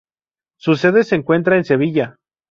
Su 0.57 0.77
sede 0.77 1.03
se 1.03 1.13
encuentra 1.13 1.57
en 1.57 1.63
Sevilla. 1.63 2.17